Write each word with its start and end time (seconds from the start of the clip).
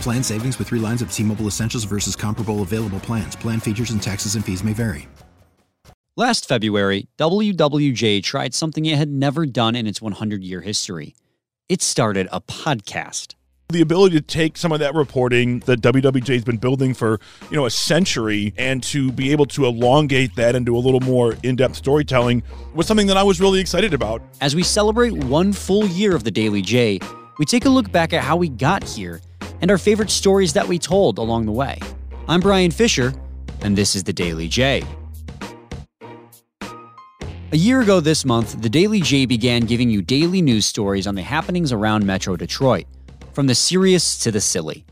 Plan 0.00 0.22
savings 0.22 0.58
with 0.58 0.68
three 0.68 0.78
lines 0.78 1.02
of 1.02 1.12
T 1.12 1.22
Mobile 1.22 1.46
Essentials 1.46 1.84
versus 1.84 2.14
comparable 2.14 2.62
available 2.62 3.00
plans. 3.00 3.34
Plan 3.36 3.60
features 3.60 3.90
and 3.90 4.02
taxes 4.02 4.34
and 4.34 4.44
fees 4.44 4.62
may 4.62 4.72
vary. 4.72 5.08
Last 6.18 6.48
February, 6.48 7.08
WWJ 7.18 8.22
tried 8.22 8.54
something 8.54 8.86
it 8.86 8.96
had 8.96 9.10
never 9.10 9.44
done 9.44 9.76
in 9.76 9.86
its 9.86 10.00
100 10.00 10.42
year 10.42 10.62
history. 10.62 11.14
It 11.68 11.82
started 11.82 12.26
a 12.32 12.40
podcast. 12.40 13.34
The 13.68 13.80
ability 13.80 14.14
to 14.14 14.22
take 14.22 14.56
some 14.56 14.70
of 14.70 14.78
that 14.78 14.94
reporting 14.94 15.58
that 15.66 15.80
WWJ's 15.82 16.44
been 16.44 16.56
building 16.56 16.94
for, 16.94 17.18
you 17.50 17.56
know, 17.56 17.66
a 17.66 17.70
century 17.70 18.54
and 18.56 18.80
to 18.84 19.10
be 19.10 19.32
able 19.32 19.44
to 19.46 19.66
elongate 19.66 20.36
that 20.36 20.54
into 20.54 20.76
a 20.76 20.78
little 20.78 21.00
more 21.00 21.36
in-depth 21.42 21.74
storytelling 21.74 22.44
was 22.74 22.86
something 22.86 23.08
that 23.08 23.16
I 23.16 23.24
was 23.24 23.40
really 23.40 23.58
excited 23.58 23.92
about. 23.92 24.22
As 24.40 24.54
we 24.54 24.62
celebrate 24.62 25.12
one 25.12 25.52
full 25.52 25.86
year 25.88 26.14
of 26.14 26.22
the 26.22 26.30
Daily 26.30 26.62
J, 26.62 27.00
we 27.38 27.44
take 27.44 27.64
a 27.64 27.68
look 27.68 27.90
back 27.92 28.12
at 28.12 28.22
how 28.22 28.36
we 28.36 28.48
got 28.48 28.82
here 28.82 29.20
and 29.60 29.70
our 29.70 29.78
favorite 29.78 30.10
stories 30.10 30.52
that 30.54 30.66
we 30.66 30.78
told 30.78 31.18
along 31.18 31.46
the 31.46 31.52
way. 31.52 31.78
I'm 32.28 32.40
Brian 32.40 32.70
Fisher, 32.70 33.12
and 33.60 33.76
this 33.76 33.94
is 33.94 34.04
the 34.04 34.12
Daily 34.12 34.48
J. 34.48 34.82
A 37.52 37.56
year 37.56 37.80
ago 37.80 38.00
this 38.00 38.24
month, 38.24 38.60
the 38.60 38.68
Daily 38.68 39.00
J 39.00 39.24
began 39.24 39.62
giving 39.62 39.88
you 39.88 40.02
daily 40.02 40.42
news 40.42 40.66
stories 40.66 41.06
on 41.06 41.14
the 41.14 41.22
happenings 41.22 41.72
around 41.72 42.04
Metro 42.04 42.36
Detroit, 42.36 42.86
from 43.32 43.46
the 43.46 43.54
serious 43.54 44.18
to 44.18 44.32
the 44.32 44.40
silly. 44.40 44.84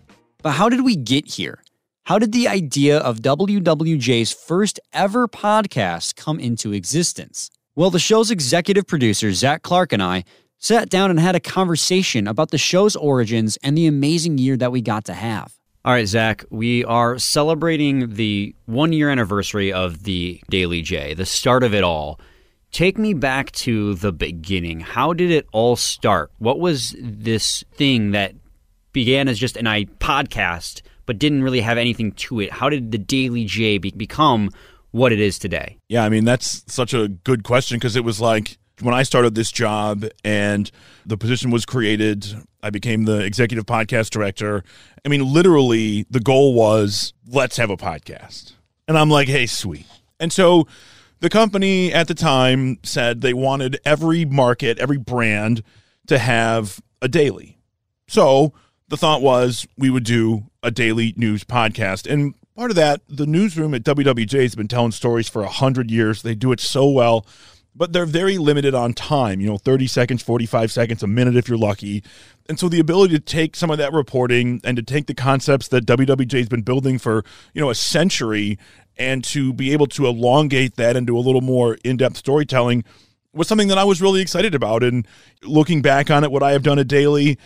But 0.42 0.52
how 0.52 0.68
did 0.68 0.84
we 0.84 0.96
get 0.96 1.26
here? 1.26 1.62
How 2.04 2.18
did 2.18 2.32
the 2.32 2.48
idea 2.48 2.98
of 2.98 3.20
WWJ's 3.20 4.32
first 4.32 4.78
ever 4.92 5.26
podcast 5.26 6.16
come 6.16 6.38
into 6.38 6.72
existence? 6.72 7.50
Well, 7.74 7.90
the 7.90 7.98
show's 7.98 8.30
executive 8.30 8.86
producer, 8.86 9.32
Zach 9.32 9.62
Clark, 9.62 9.92
and 9.92 10.02
I 10.02 10.24
sat 10.64 10.88
down 10.88 11.10
and 11.10 11.20
had 11.20 11.36
a 11.36 11.40
conversation 11.40 12.26
about 12.26 12.50
the 12.50 12.56
show's 12.56 12.96
origins 12.96 13.58
and 13.62 13.76
the 13.76 13.86
amazing 13.86 14.38
year 14.38 14.56
that 14.56 14.72
we 14.72 14.80
got 14.80 15.04
to 15.04 15.12
have. 15.12 15.52
All 15.84 15.92
right, 15.92 16.08
Zach, 16.08 16.42
we 16.48 16.82
are 16.86 17.18
celebrating 17.18 18.14
the 18.14 18.56
one 18.64 18.94
year 18.94 19.10
anniversary 19.10 19.70
of 19.70 20.04
the 20.04 20.40
Daily 20.48 20.80
J, 20.80 21.12
the 21.12 21.26
start 21.26 21.62
of 21.62 21.74
it 21.74 21.84
all. 21.84 22.18
Take 22.72 22.96
me 22.96 23.12
back 23.12 23.52
to 23.52 23.94
the 23.96 24.10
beginning. 24.10 24.80
How 24.80 25.12
did 25.12 25.30
it 25.30 25.46
all 25.52 25.76
start? 25.76 26.32
What 26.38 26.58
was 26.58 26.96
this 26.98 27.62
thing 27.74 28.12
that 28.12 28.34
began 28.94 29.28
as 29.28 29.38
just 29.38 29.58
an 29.58 29.66
I 29.66 29.84
podcast 29.84 30.80
but 31.04 31.18
didn't 31.18 31.42
really 31.42 31.60
have 31.60 31.76
anything 31.76 32.12
to 32.12 32.40
it? 32.40 32.50
How 32.50 32.70
did 32.70 32.90
the 32.90 32.98
Daily 32.98 33.44
J 33.44 33.76
be- 33.76 33.90
become 33.90 34.48
what 34.92 35.12
it 35.12 35.20
is 35.20 35.38
today? 35.38 35.76
Yeah, 35.90 36.04
I 36.04 36.08
mean, 36.08 36.24
that's 36.24 36.64
such 36.72 36.94
a 36.94 37.08
good 37.08 37.44
question 37.44 37.76
because 37.76 37.96
it 37.96 38.04
was 38.04 38.18
like 38.18 38.56
when 38.80 38.94
I 38.94 39.02
started 39.02 39.34
this 39.34 39.52
job 39.52 40.04
and 40.24 40.70
the 41.06 41.16
position 41.16 41.50
was 41.50 41.64
created, 41.64 42.26
I 42.62 42.70
became 42.70 43.04
the 43.04 43.20
executive 43.20 43.66
podcast 43.66 44.10
director. 44.10 44.64
I 45.04 45.08
mean, 45.08 45.32
literally, 45.32 46.06
the 46.10 46.20
goal 46.20 46.54
was 46.54 47.12
let's 47.26 47.56
have 47.56 47.70
a 47.70 47.76
podcast. 47.76 48.54
And 48.88 48.98
I'm 48.98 49.10
like, 49.10 49.28
hey, 49.28 49.46
sweet. 49.46 49.86
And 50.18 50.32
so 50.32 50.66
the 51.20 51.30
company 51.30 51.92
at 51.92 52.08
the 52.08 52.14
time 52.14 52.78
said 52.82 53.20
they 53.20 53.34
wanted 53.34 53.78
every 53.84 54.24
market, 54.24 54.78
every 54.78 54.98
brand 54.98 55.62
to 56.06 56.18
have 56.18 56.80
a 57.00 57.08
daily. 57.08 57.58
So 58.08 58.52
the 58.88 58.96
thought 58.96 59.22
was 59.22 59.66
we 59.78 59.90
would 59.90 60.04
do 60.04 60.44
a 60.62 60.70
daily 60.70 61.14
news 61.16 61.44
podcast. 61.44 62.10
And 62.10 62.34
part 62.56 62.70
of 62.70 62.76
that, 62.76 63.00
the 63.08 63.26
newsroom 63.26 63.74
at 63.74 63.84
WWJ 63.84 64.42
has 64.42 64.54
been 64.54 64.68
telling 64.68 64.92
stories 64.92 65.28
for 65.28 65.42
100 65.42 65.90
years. 65.90 66.22
They 66.22 66.34
do 66.34 66.52
it 66.52 66.60
so 66.60 66.88
well 66.88 67.26
but 67.74 67.92
they're 67.92 68.06
very 68.06 68.38
limited 68.38 68.74
on 68.74 68.94
time, 68.94 69.40
you 69.40 69.48
know, 69.48 69.58
30 69.58 69.86
seconds, 69.86 70.22
45 70.22 70.70
seconds, 70.70 71.02
a 71.02 71.06
minute 71.06 71.36
if 71.36 71.48
you're 71.48 71.58
lucky. 71.58 72.02
And 72.48 72.58
so 72.58 72.68
the 72.68 72.80
ability 72.80 73.14
to 73.14 73.20
take 73.20 73.56
some 73.56 73.70
of 73.70 73.78
that 73.78 73.92
reporting 73.92 74.60
and 74.64 74.76
to 74.76 74.82
take 74.82 75.06
the 75.06 75.14
concepts 75.14 75.68
that 75.68 75.86
WWJ's 75.86 76.48
been 76.48 76.62
building 76.62 76.98
for, 76.98 77.24
you 77.52 77.60
know, 77.60 77.70
a 77.70 77.74
century 77.74 78.58
and 78.96 79.24
to 79.24 79.52
be 79.52 79.72
able 79.72 79.86
to 79.88 80.06
elongate 80.06 80.76
that 80.76 80.96
into 80.96 81.16
a 81.16 81.20
little 81.20 81.40
more 81.40 81.76
in-depth 81.84 82.16
storytelling 82.16 82.84
was 83.32 83.48
something 83.48 83.68
that 83.68 83.78
I 83.78 83.84
was 83.84 84.00
really 84.00 84.20
excited 84.20 84.54
about. 84.54 84.82
And 84.82 85.06
looking 85.42 85.82
back 85.82 86.10
on 86.10 86.22
it, 86.22 86.30
what 86.30 86.42
I 86.42 86.52
have 86.52 86.62
done 86.62 86.78
a 86.78 86.84
daily, 86.84 87.38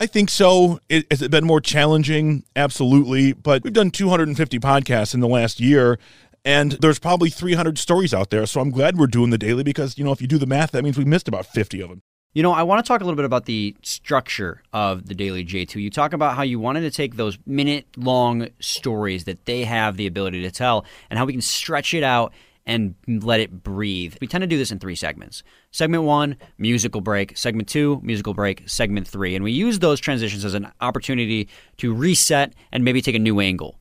I 0.00 0.06
think 0.06 0.28
so. 0.28 0.80
It, 0.88 1.06
has 1.10 1.22
it 1.22 1.30
been 1.30 1.46
more 1.46 1.60
challenging? 1.60 2.44
Absolutely. 2.54 3.32
But 3.32 3.62
we've 3.62 3.72
done 3.72 3.90
250 3.90 4.58
podcasts 4.58 5.14
in 5.14 5.20
the 5.20 5.28
last 5.28 5.60
year, 5.60 5.98
and 6.46 6.72
there's 6.80 7.00
probably 7.00 7.28
300 7.28 7.76
stories 7.76 8.14
out 8.14 8.30
there. 8.30 8.46
So 8.46 8.60
I'm 8.60 8.70
glad 8.70 8.96
we're 8.96 9.08
doing 9.08 9.30
the 9.30 9.36
daily 9.36 9.64
because, 9.64 9.98
you 9.98 10.04
know, 10.04 10.12
if 10.12 10.22
you 10.22 10.28
do 10.28 10.38
the 10.38 10.46
math, 10.46 10.70
that 10.70 10.84
means 10.84 10.96
we 10.96 11.04
missed 11.04 11.26
about 11.26 11.44
50 11.44 11.80
of 11.80 11.90
them. 11.90 12.02
You 12.34 12.42
know, 12.44 12.52
I 12.52 12.62
want 12.62 12.84
to 12.84 12.88
talk 12.88 13.00
a 13.00 13.04
little 13.04 13.16
bit 13.16 13.24
about 13.24 13.46
the 13.46 13.74
structure 13.82 14.62
of 14.72 15.06
the 15.06 15.14
Daily 15.14 15.44
J2. 15.44 15.74
You 15.76 15.90
talk 15.90 16.12
about 16.12 16.36
how 16.36 16.42
you 16.42 16.60
wanted 16.60 16.82
to 16.82 16.90
take 16.90 17.16
those 17.16 17.36
minute 17.46 17.86
long 17.96 18.48
stories 18.60 19.24
that 19.24 19.44
they 19.46 19.64
have 19.64 19.96
the 19.96 20.06
ability 20.06 20.42
to 20.42 20.50
tell 20.52 20.84
and 21.10 21.18
how 21.18 21.24
we 21.24 21.32
can 21.32 21.42
stretch 21.42 21.94
it 21.94 22.04
out 22.04 22.32
and 22.64 22.94
let 23.08 23.40
it 23.40 23.64
breathe. 23.64 24.14
We 24.20 24.28
tend 24.28 24.42
to 24.42 24.46
do 24.46 24.58
this 24.58 24.70
in 24.70 24.78
three 24.78 24.96
segments. 24.96 25.42
Segment 25.72 26.04
one, 26.04 26.36
musical 26.58 27.00
break. 27.00 27.36
Segment 27.36 27.68
two, 27.68 28.00
musical 28.04 28.34
break. 28.34 28.62
Segment 28.68 29.08
three. 29.08 29.34
And 29.34 29.42
we 29.42 29.52
use 29.52 29.80
those 29.80 29.98
transitions 29.98 30.44
as 30.44 30.54
an 30.54 30.70
opportunity 30.80 31.48
to 31.78 31.92
reset 31.92 32.52
and 32.70 32.84
maybe 32.84 33.02
take 33.02 33.16
a 33.16 33.20
new 33.20 33.40
angle 33.40 33.80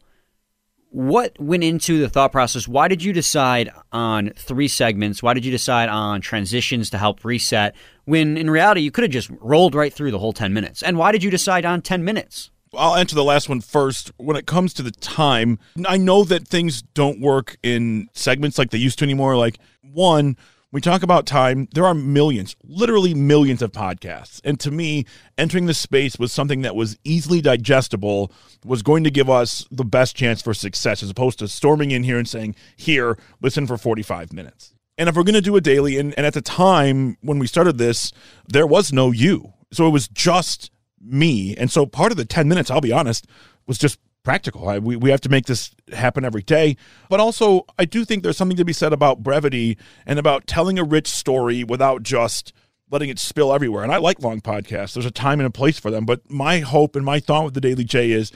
what 0.96 1.38
went 1.42 1.62
into 1.62 2.00
the 2.00 2.08
thought 2.08 2.32
process? 2.32 2.70
Why 2.70 2.88
did 2.88 3.04
you 3.04 3.12
decide 3.12 3.70
on 3.92 4.32
three 4.38 4.70
segments? 4.70 5.22
Why 5.22 5.34
did 5.34 5.44
you 5.44 5.52
decide 5.52 5.90
on 5.90 6.22
transitions 6.22 6.90
to 6.92 6.98
help 6.98 7.26
reset 7.26 7.76
when 8.06 8.38
in 8.38 8.50
reality 8.50 8.80
you 8.80 8.92
could 8.92 9.04
have 9.04 9.12
just 9.12 9.30
rolled 9.42 9.76
right 9.76 9.94
through 9.94 10.12
the 10.12 10.20
whole 10.20 10.32
10 10.32 10.54
minutes? 10.54 10.82
And 10.82 10.98
why 10.98 11.12
did 11.12 11.22
you 11.22 11.30
decide 11.30 11.66
on 11.66 11.82
10 11.82 12.06
minutes? 12.06 12.50
I'll 12.74 12.96
answer 12.96 13.14
the 13.14 13.26
last 13.26 13.50
one 13.50 13.60
first. 13.60 14.10
When 14.16 14.38
it 14.38 14.46
comes 14.48 14.74
to 14.76 14.84
the 14.84 14.92
time, 14.92 15.60
I 15.86 15.98
know 15.98 16.24
that 16.24 16.48
things 16.48 16.82
don't 16.82 17.20
work 17.20 17.58
in 17.62 18.08
segments 18.14 18.58
like 18.58 18.70
they 18.70 18.78
used 18.78 19.00
to 19.00 19.06
anymore. 19.06 19.36
Like, 19.36 19.60
one, 19.82 20.38
we 20.76 20.82
talk 20.82 21.04
about 21.04 21.26
time, 21.26 21.70
there 21.74 21.86
are 21.86 21.94
millions, 21.94 22.54
literally 22.66 23.14
millions 23.14 23.62
of 23.62 23.72
podcasts. 23.72 24.42
And 24.44 24.60
to 24.60 24.70
me, 24.70 25.06
entering 25.38 25.68
the 25.68 25.74
space 25.74 26.20
was 26.20 26.34
something 26.34 26.64
that 26.64 26.76
was 26.76 26.98
easily 27.06 27.40
digestible, 27.40 28.30
was 28.66 28.84
going 28.84 29.06
to 29.06 29.10
give 29.10 29.30
us 29.30 29.66
the 29.72 29.86
best 29.86 30.18
chance 30.18 30.42
for 30.42 30.54
success, 30.54 31.02
as 31.02 31.10
opposed 31.10 31.40
to 31.40 31.48
storming 31.48 31.92
in 31.92 32.04
here 32.04 32.18
and 32.18 32.28
saying, 32.28 32.56
Here, 32.76 33.18
listen 33.42 33.68
for 33.68 33.78
45 33.78 34.34
minutes. 34.34 34.74
And 34.98 35.08
if 35.08 35.16
we're 35.16 35.24
going 35.24 35.36
to 35.36 35.42
do 35.42 35.56
a 35.56 35.62
daily, 35.62 35.98
and, 35.98 36.14
and 36.18 36.26
at 36.26 36.34
the 36.34 36.42
time 36.42 37.16
when 37.22 37.40
we 37.40 37.48
started 37.48 37.78
this, 37.78 38.12
there 38.46 38.68
was 38.68 38.92
no 38.92 39.12
you. 39.12 39.54
So 39.72 39.88
it 39.88 39.92
was 39.92 40.10
just 40.10 40.72
me. 41.00 41.56
And 41.56 41.72
so 41.72 41.86
part 41.86 42.12
of 42.12 42.18
the 42.18 42.26
10 42.26 42.50
minutes, 42.50 42.70
I'll 42.70 42.82
be 42.82 42.92
honest, 42.92 43.28
was 43.66 43.78
just 43.78 43.98
practical. 44.26 44.68
I, 44.68 44.80
we, 44.80 44.96
we 44.98 45.10
have 45.12 45.22
to 45.22 45.30
make 45.30 45.46
this 45.46 45.72
happen 45.94 46.26
every 46.26 46.42
day. 46.42 46.76
But 47.10 47.20
also, 47.20 47.66
I 47.80 47.86
do 47.86 48.04
think 48.04 48.24
there's 48.24 48.38
something 48.38 48.58
to 48.58 48.66
be 48.66 48.74
said 48.74 48.92
about 48.92 49.24
brevity 49.24 49.78
and 50.06 50.20
about 50.20 50.48
telling 50.48 50.78
a 50.78 50.84
rich 50.84 51.08
story 51.08 51.64
without 51.64 52.04
just 52.04 52.52
letting 52.92 53.10
it 53.10 53.20
spill 53.20 53.54
everywhere. 53.54 53.84
And 53.84 53.92
I 53.92 53.98
like 53.98 54.22
long 54.22 54.42
podcasts, 54.42 54.94
there's 54.94 55.06
a 55.06 55.12
time 55.12 55.40
and 55.40 55.48
a 55.48 55.52
place 55.52 55.80
for 55.80 55.92
them. 55.92 56.06
But 56.06 56.30
my 56.30 56.60
hope 56.60 56.96
and 56.96 57.06
my 57.06 57.20
thought 57.20 57.46
with 57.46 57.54
the 57.54 57.62
Daily 57.62 57.84
J 57.84 58.12
is 58.12 58.32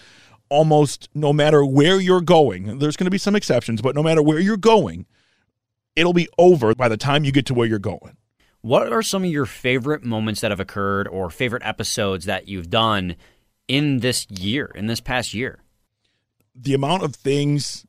almost 0.50 1.10
no 1.14 1.32
matter 1.32 1.64
where 1.64 2.00
you're 2.00 2.22
going, 2.22 2.80
there's 2.80 2.98
going 2.98 3.06
to 3.06 3.12
be 3.12 3.18
some 3.18 3.36
exceptions, 3.36 3.82
but 3.82 3.96
no 3.96 4.04
matter 4.04 4.22
where 4.22 4.40
you're 4.40 4.58
going, 4.58 5.06
it'll 5.96 6.14
be 6.14 6.28
over 6.38 6.74
by 6.74 6.88
the 6.88 6.98
time 6.98 7.24
you 7.24 7.32
get 7.32 7.46
to 7.48 7.54
where 7.54 7.68
you're 7.68 7.80
going. 7.80 8.18
What 8.62 8.92
are 8.92 9.02
some 9.02 9.24
of 9.24 9.30
your 9.30 9.46
favorite 9.46 10.04
moments 10.04 10.42
that 10.42 10.52
have 10.52 10.60
occurred 10.60 11.08
or 11.08 11.30
favorite 11.30 11.64
episodes 11.66 12.26
that 12.26 12.48
you've 12.48 12.70
done 12.70 13.16
in 13.68 14.00
this 14.00 14.30
year, 14.30 14.72
in 14.76 14.88
this 14.88 15.00
past 15.00 15.34
year? 15.34 15.60
The 16.56 16.74
amount 16.74 17.04
of 17.04 17.16
things, 17.16 17.86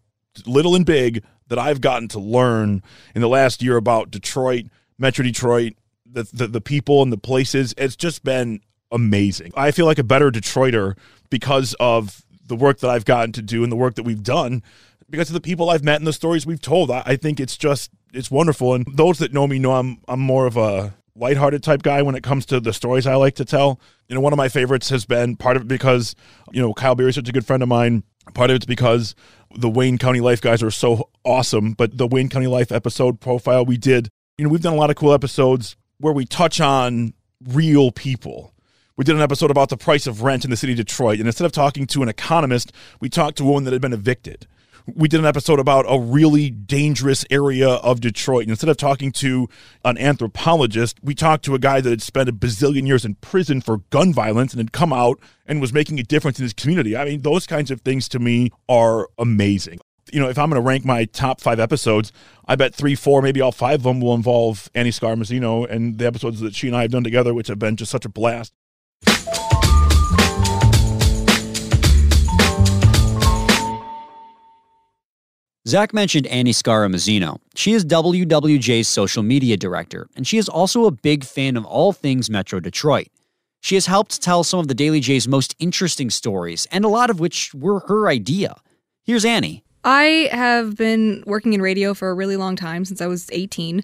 little 0.47 0.75
and 0.75 0.87
big, 0.87 1.25
that 1.49 1.59
I've 1.59 1.81
gotten 1.81 2.09
to 2.09 2.21
learn 2.21 2.83
in 3.15 3.21
the 3.21 3.29
last 3.29 3.63
year 3.63 3.77
about 3.77 4.11
Detroit, 4.11 4.67
Metro 4.99 5.25
Detroit, 5.25 5.75
the, 6.07 6.29
the, 6.33 6.47
the 6.47 6.61
people 6.61 7.03
and 7.03 7.13
the 7.13 7.19
places, 7.19 7.75
it's 7.77 7.97
just 7.97 8.23
been 8.25 8.61
amazing. 8.93 9.53
I 9.57 9.71
feel 9.71 9.87
like 9.87 9.99
a 9.99 10.05
better 10.05 10.31
Detroiter 10.31 10.97
because 11.29 11.75
of 11.81 12.23
the 12.47 12.57
work 12.57 12.81
that 12.81 12.91
I've 12.91 13.05
gotten 13.05 13.33
to 13.33 13.43
do 13.43 13.63
and 13.63 13.71
the 13.71 13.77
work 13.77 13.95
that 13.95 14.03
we've 14.03 14.23
done, 14.23 14.63
because 15.09 15.29
of 15.29 15.35
the 15.35 15.41
people 15.41 15.71
I've 15.71 15.85
met 15.85 15.97
and 15.97 16.07
the 16.07 16.13
stories 16.13 16.47
we've 16.47 16.61
told. 16.61 16.91
I, 16.91 17.03
I 17.07 17.17
think 17.17 17.41
it's 17.41 17.57
just 17.57 17.91
it's 18.13 18.31
wonderful. 18.31 18.75
And 18.75 18.87
those 18.95 19.19
that 19.19 19.33
know 19.33 19.47
me 19.47 19.59
know 19.59 19.73
I'm 19.73 19.99
I'm 20.09 20.21
more 20.21 20.47
of 20.47 20.57
a 20.57 20.95
lighthearted 21.17 21.63
type 21.63 21.83
guy 21.83 22.03
when 22.03 22.15
it 22.15 22.23
comes 22.23 22.47
to 22.47 22.61
the 22.61 22.73
stories 22.73 23.07
I 23.07 23.15
like 23.17 23.35
to 23.37 23.45
tell. 23.45 23.81
You 24.09 24.15
know, 24.15 24.21
one 24.21 24.33
of 24.33 24.37
my 24.37 24.49
favorites 24.49 24.89
has 24.91 25.05
been 25.05 25.37
part 25.37 25.57
of 25.57 25.63
it 25.63 25.69
because, 25.69 26.15
you 26.53 26.61
know, 26.61 26.73
Kyle 26.73 26.95
Berry 26.95 27.11
is 27.11 27.17
such 27.17 27.29
a 27.29 27.33
good 27.33 27.47
friend 27.47 27.63
of 27.63 27.69
mine. 27.69 28.05
Part 28.31 28.51
of 28.51 28.57
it's 28.57 28.67
because 28.67 29.15
the 29.55 29.69
Wayne 29.69 29.99
County 29.99 30.21
Life 30.21 30.41
guys 30.41 30.63
are 30.63 30.71
so 30.71 31.09
awesome. 31.25 31.73
But 31.73 31.99
the 31.99 32.07
Wayne 32.07 32.29
County 32.29 32.47
Life 32.47 32.73
episode 32.73 33.21
profile 33.21 33.65
we 33.65 33.77
did, 33.77 34.09
you 34.39 34.45
know, 34.45 34.51
we've 34.51 34.63
done 34.63 34.75
a 34.75 34.77
lot 34.77 34.91
of 34.91 34.97
cool 34.97 35.13
episodes 35.13 35.77
where 35.99 36.13
we 36.13 36.25
touch 36.25 36.61
on 36.61 37.15
real 37.47 37.91
people. 37.91 38.55
We 38.97 39.05
did 39.05 39.17
an 39.17 39.23
episode 39.23 39.51
about 39.51 39.71
the 39.71 39.77
price 39.77 40.07
of 40.07 40.23
rent 40.23 40.45
in 40.45 40.51
the 40.51 40.57
city 40.57 40.75
of 40.75 40.79
Detroit. 40.79 41.19
And 41.19 41.27
instead 41.27 41.47
of 41.47 41.53
talking 41.53 41.87
to 41.87 42.03
an 42.03 42.09
economist, 42.09 42.73
we 43.01 43.09
talked 43.09 43.39
to 43.39 43.45
a 43.45 43.47
woman 43.47 43.65
that 43.65 43.73
had 43.73 43.81
been 43.81 43.93
evicted 43.93 44.47
we 44.87 45.09
did 45.09 45.21
an 45.21 45.27
episode 45.27 45.59
about 45.59 45.85
a 45.89 45.99
really 45.99 46.51
dangerous 46.51 47.25
area 47.31 47.69
of 47.69 48.01
Detroit. 48.01 48.43
And 48.43 48.51
instead 48.51 48.71
of 48.71 48.77
talking 48.77 49.13
to 49.13 49.49
an 49.85 49.99
anthropologist, 49.99 50.99
we 51.03 51.15
talked 51.15 51.45
to 51.47 51.55
a 51.55 51.59
guy 51.59 51.81
that 51.81 51.91
had 51.91 52.03
spent 52.03 52.29
a 52.29 52.33
bazillion 52.33 52.87
years 52.87 53.05
in 53.05 53.15
prison 53.17 53.61
for 53.61 53.79
gun 53.91 54.13
violence 54.13 54.53
and 54.53 54.61
had 54.61 54.73
come 54.73 54.93
out 54.93 55.19
and 55.47 55.61
was 55.61 55.73
making 55.73 55.99
a 55.99 56.03
difference 56.03 56.39
in 56.39 56.45
his 56.45 56.53
community. 56.53 56.97
I 56.97 57.05
mean, 57.05 57.23
those 57.23 57.47
kinds 57.47 57.71
of 57.71 57.81
things 57.83 58.09
to 58.11 58.19
me 58.19 58.51
are 58.69 59.09
amazing. 59.19 59.81
You 60.13 60.21
know, 60.21 60.29
if 60.29 60.39
I'm 60.39 60.51
going 60.51 60.61
to 60.61 60.67
rank 60.67 60.85
my 60.85 61.05
top 61.05 61.41
five 61.41 61.61
episodes, 61.61 62.11
I 62.47 62.57
bet 62.57 62.75
three, 62.75 62.95
four, 62.95 63.23
maybe 63.23 63.41
all 63.41 63.53
five 63.53 63.81
of 63.81 63.83
them 63.85 64.01
will 64.01 64.15
involve 64.15 64.69
Annie 64.75 64.91
Scarmazino 64.91 65.71
and 65.71 65.99
the 65.99 66.07
episodes 66.07 66.41
that 66.41 66.55
she 66.55 66.67
and 66.67 66.77
I 66.77 66.83
have 66.83 66.91
done 66.91 67.05
together, 67.05 67.33
which 67.33 67.49
have 67.49 67.59
been 67.59 67.77
just 67.77 67.93
such 67.93 68.05
a 68.05 68.09
blast. 68.09 68.53
Zach 75.71 75.95
mentioned 75.95 76.27
Annie 76.27 76.53
Scaramazino. 76.53 77.39
She 77.55 77.75
is 77.75 77.85
WWJ's 77.85 78.89
social 78.89 79.23
media 79.23 79.57
director, 79.57 80.09
and 80.17 80.27
she 80.27 80.37
is 80.37 80.49
also 80.49 80.87
a 80.87 80.91
big 80.91 81.23
fan 81.23 81.57
of 81.57 81.65
all 81.65 81.93
things 81.93 82.29
Metro 82.29 82.59
Detroit. 82.59 83.07
She 83.61 83.77
has 83.77 83.87
helped 83.87 84.21
tell 84.21 84.43
some 84.43 84.59
of 84.59 84.67
the 84.67 84.75
Daily 84.75 84.99
J's 84.99 85.29
most 85.29 85.55
interesting 85.61 86.11
stories, 86.11 86.67
and 86.73 86.85
a 86.85 86.89
lot 86.89 87.09
of 87.09 87.21
which 87.21 87.55
were 87.55 87.85
her 87.87 88.09
idea. 88.09 88.57
Here's 89.05 89.25
Annie. 89.25 89.63
I 89.85 90.29
have 90.31 90.77
been 90.77 91.25
working 91.27 91.55
in 91.55 91.63
radio 91.63 91.95
for 91.95 92.11
a 92.11 92.15
really 92.15 92.37
long 92.37 92.55
time 92.55 92.85
since 92.85 93.01
I 93.01 93.07
was 93.07 93.31
18. 93.33 93.83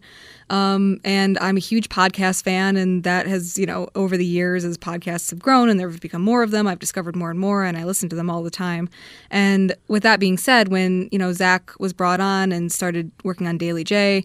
Um, 0.50 1.00
and 1.04 1.38
I'm 1.38 1.56
a 1.56 1.60
huge 1.60 1.88
podcast 1.88 2.44
fan, 2.44 2.76
and 2.76 3.02
that 3.04 3.26
has, 3.26 3.58
you 3.58 3.66
know, 3.66 3.88
over 3.94 4.16
the 4.16 4.26
years 4.26 4.64
as 4.64 4.78
podcasts 4.78 5.30
have 5.30 5.40
grown 5.40 5.68
and 5.68 5.80
there 5.80 5.90
have 5.90 6.00
become 6.00 6.22
more 6.22 6.42
of 6.42 6.50
them, 6.50 6.66
I've 6.66 6.78
discovered 6.78 7.16
more 7.16 7.30
and 7.30 7.40
more, 7.40 7.64
and 7.64 7.76
I 7.76 7.84
listen 7.84 8.08
to 8.10 8.16
them 8.16 8.30
all 8.30 8.42
the 8.42 8.50
time. 8.50 8.88
And 9.30 9.74
with 9.88 10.02
that 10.04 10.20
being 10.20 10.36
said, 10.38 10.68
when, 10.68 11.08
you 11.10 11.18
know, 11.18 11.32
Zach 11.32 11.72
was 11.80 11.92
brought 11.92 12.20
on 12.20 12.52
and 12.52 12.70
started 12.70 13.10
working 13.24 13.48
on 13.48 13.58
Daily 13.58 13.82
J, 13.82 14.24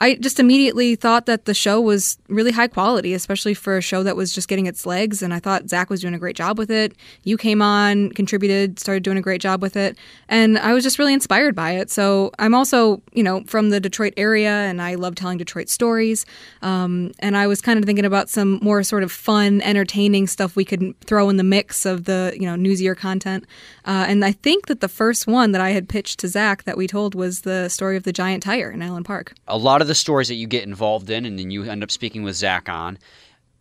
I 0.00 0.14
just 0.14 0.38
immediately 0.38 0.94
thought 0.94 1.26
that 1.26 1.44
the 1.44 1.54
show 1.54 1.80
was 1.80 2.18
really 2.28 2.52
high 2.52 2.68
quality, 2.68 3.14
especially 3.14 3.54
for 3.54 3.76
a 3.76 3.80
show 3.80 4.02
that 4.04 4.16
was 4.16 4.32
just 4.32 4.48
getting 4.48 4.66
its 4.66 4.86
legs. 4.86 5.22
And 5.22 5.34
I 5.34 5.40
thought 5.40 5.68
Zach 5.68 5.90
was 5.90 6.00
doing 6.00 6.14
a 6.14 6.18
great 6.18 6.36
job 6.36 6.56
with 6.56 6.70
it. 6.70 6.94
You 7.24 7.36
came 7.36 7.60
on, 7.60 8.10
contributed, 8.10 8.78
started 8.78 9.02
doing 9.02 9.18
a 9.18 9.22
great 9.22 9.40
job 9.40 9.60
with 9.60 9.76
it. 9.76 9.98
And 10.28 10.58
I 10.58 10.72
was 10.72 10.84
just 10.84 10.98
really 10.98 11.12
inspired 11.12 11.56
by 11.56 11.72
it. 11.72 11.90
So 11.90 12.30
I'm 12.38 12.54
also, 12.54 13.02
you 13.12 13.24
know, 13.24 13.42
from 13.46 13.70
the 13.70 13.80
Detroit 13.80 14.14
area 14.16 14.50
and 14.50 14.80
I 14.80 14.94
love 14.94 15.16
telling 15.16 15.38
Detroit 15.38 15.68
stories. 15.68 16.24
Um, 16.62 17.12
and 17.18 17.36
I 17.36 17.48
was 17.48 17.60
kind 17.60 17.78
of 17.78 17.84
thinking 17.84 18.04
about 18.04 18.28
some 18.28 18.60
more 18.62 18.84
sort 18.84 19.02
of 19.02 19.10
fun, 19.10 19.60
entertaining 19.62 20.28
stuff 20.28 20.54
we 20.54 20.64
could 20.64 20.98
throw 21.00 21.28
in 21.28 21.38
the 21.38 21.44
mix 21.44 21.84
of 21.84 22.04
the, 22.04 22.36
you 22.38 22.46
know, 22.46 22.54
newsier 22.54 22.96
content. 22.96 23.44
Uh, 23.84 24.06
and 24.08 24.24
I 24.24 24.30
think 24.30 24.66
that 24.66 24.80
the 24.80 24.88
first 24.88 25.26
one 25.26 25.50
that 25.52 25.60
I 25.60 25.70
had 25.70 25.88
pitched 25.88 26.20
to 26.20 26.28
Zach 26.28 26.62
that 26.64 26.76
we 26.76 26.86
told 26.86 27.16
was 27.16 27.40
the 27.40 27.68
story 27.68 27.96
of 27.96 28.04
the 28.04 28.12
giant 28.12 28.44
tire 28.44 28.70
in 28.70 28.80
Allen 28.80 29.02
Park. 29.02 29.34
A 29.48 29.58
lot 29.58 29.82
of 29.82 29.87
the 29.88 29.94
stories 29.94 30.28
that 30.28 30.36
you 30.36 30.46
get 30.46 30.62
involved 30.64 31.10
in 31.10 31.26
and 31.26 31.38
then 31.38 31.50
you 31.50 31.64
end 31.64 31.82
up 31.82 31.90
speaking 31.90 32.22
with 32.22 32.36
Zach 32.36 32.68
on, 32.68 32.98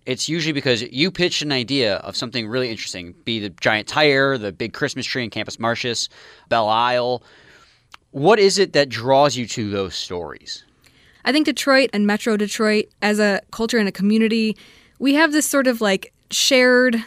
it's 0.05 0.29
usually 0.29 0.53
because 0.53 0.83
you 0.83 1.11
pitched 1.11 1.41
an 1.41 1.51
idea 1.51 1.95
of 1.97 2.15
something 2.15 2.47
really 2.47 2.69
interesting, 2.69 3.13
be 3.25 3.39
the 3.39 3.49
giant 3.49 3.87
tire, 3.87 4.37
the 4.37 4.51
big 4.51 4.73
Christmas 4.73 5.05
tree 5.05 5.23
in 5.23 5.29
Campus 5.29 5.59
Martius, 5.59 6.07
Belle 6.47 6.69
Isle. 6.69 7.23
What 8.11 8.39
is 8.39 8.57
it 8.57 8.73
that 8.73 8.87
draws 8.87 9.35
you 9.35 9.45
to 9.47 9.69
those 9.69 9.95
stories? 9.95 10.63
I 11.25 11.33
think 11.33 11.45
Detroit 11.45 11.89
and 11.91 12.07
Metro 12.07 12.37
Detroit, 12.37 12.85
as 13.01 13.19
a 13.19 13.41
culture 13.51 13.77
and 13.77 13.89
a 13.89 13.91
community, 13.91 14.55
we 14.99 15.15
have 15.15 15.33
this 15.33 15.45
sort 15.45 15.67
of 15.67 15.81
like 15.81 16.13
shared 16.31 17.03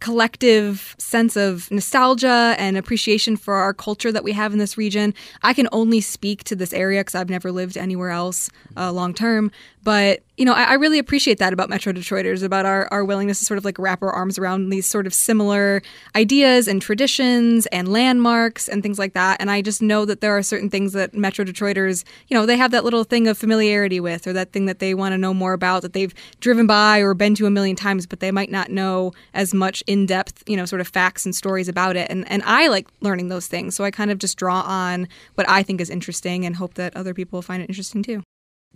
collective 0.00 0.94
sense 0.98 1.36
of 1.36 1.70
nostalgia 1.70 2.54
and 2.58 2.76
appreciation 2.76 3.36
for 3.36 3.54
our 3.54 3.72
culture 3.72 4.12
that 4.12 4.24
we 4.24 4.32
have 4.32 4.52
in 4.52 4.58
this 4.58 4.76
region. 4.76 5.14
I 5.42 5.54
can 5.54 5.68
only 5.72 6.00
speak 6.00 6.44
to 6.44 6.56
this 6.56 6.72
area 6.72 7.00
because 7.00 7.14
I've 7.14 7.30
never 7.30 7.50
lived 7.50 7.76
anywhere 7.76 8.10
else 8.10 8.50
uh, 8.76 8.92
long 8.92 9.14
term. 9.14 9.50
But 9.86 10.24
you 10.36 10.44
know, 10.44 10.52
I, 10.52 10.64
I, 10.64 10.74
really 10.74 10.98
appreciate 10.98 11.38
that 11.38 11.52
about 11.52 11.70
Metro 11.70 11.92
Detroiters, 11.92 12.42
about 12.42 12.66
our, 12.66 12.88
our 12.90 13.04
willingness 13.04 13.38
to 13.38 13.44
sort 13.44 13.56
of 13.56 13.64
like 13.64 13.78
wrap 13.78 14.02
our 14.02 14.10
arms 14.10 14.36
around 14.36 14.68
these 14.68 14.84
sort 14.84 15.06
of 15.06 15.14
similar 15.14 15.80
ideas 16.16 16.66
and 16.66 16.82
traditions 16.82 17.66
and 17.66 17.86
landmarks 17.86 18.66
and 18.66 18.82
things 18.82 18.98
like 18.98 19.14
that. 19.14 19.40
And 19.40 19.48
I 19.48 19.62
just 19.62 19.80
know 19.80 20.04
that 20.04 20.20
there 20.20 20.36
are 20.36 20.42
certain 20.42 20.70
things 20.70 20.92
that 20.94 21.14
Metro 21.14 21.44
Detroiters, 21.44 22.02
you 22.26 22.36
know, 22.36 22.46
they 22.46 22.56
have 22.56 22.72
that 22.72 22.82
little 22.82 23.04
thing 23.04 23.28
of 23.28 23.38
familiarity 23.38 24.00
with 24.00 24.26
or 24.26 24.32
that 24.32 24.52
thing 24.52 24.66
that 24.66 24.80
they 24.80 24.92
want 24.92 25.12
to 25.12 25.18
know 25.18 25.32
more 25.32 25.52
about 25.52 25.82
that 25.82 25.92
they've 25.92 26.12
driven 26.40 26.66
by 26.66 26.98
or 26.98 27.14
been 27.14 27.36
to 27.36 27.46
a 27.46 27.50
million 27.50 27.76
times, 27.76 28.06
but 28.06 28.18
they 28.18 28.32
might 28.32 28.50
not 28.50 28.72
know 28.72 29.12
as 29.34 29.54
much 29.54 29.84
in 29.86 30.04
depth, 30.04 30.42
you 30.48 30.56
know, 30.56 30.64
sort 30.64 30.80
of 30.80 30.88
facts 30.88 31.24
and 31.24 31.32
stories 31.32 31.68
about 31.68 31.94
it. 31.94 32.10
And, 32.10 32.28
and 32.28 32.42
I 32.44 32.66
like 32.66 32.88
learning 33.02 33.28
those 33.28 33.46
things. 33.46 33.76
So 33.76 33.84
I 33.84 33.92
kind 33.92 34.10
of 34.10 34.18
just 34.18 34.36
draw 34.36 34.62
on 34.62 35.06
what 35.36 35.48
I 35.48 35.62
think 35.62 35.80
is 35.80 35.90
interesting 35.90 36.44
and 36.44 36.56
hope 36.56 36.74
that 36.74 36.96
other 36.96 37.14
people 37.14 37.40
find 37.40 37.62
it 37.62 37.70
interesting 37.70 38.02
too. 38.02 38.25